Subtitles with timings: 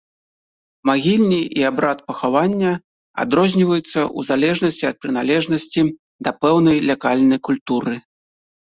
[0.89, 2.71] Магільні і абрад пахавання
[3.25, 5.81] адрозніваюцца ў залежнасці ад прыналежнасці
[6.27, 7.93] да пэўнай лакальнай культуры.